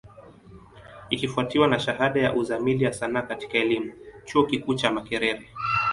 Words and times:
Ikifwatiwa 1.09 1.67
na 1.67 1.79
shahada 1.79 2.19
ya 2.21 2.33
Uzamili 2.33 2.83
ya 2.83 2.93
Sanaa 2.93 3.21
katika 3.21 3.57
elimu, 3.57 3.93
chuo 4.25 4.43
kikuu 4.45 4.73
cha 4.73 4.91
Makerere. 4.91 5.47